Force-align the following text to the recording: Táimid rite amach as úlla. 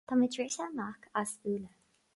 Táimid 0.09 0.33
rite 0.39 0.61
amach 0.65 1.03
as 1.21 1.31
úlla. 1.51 1.71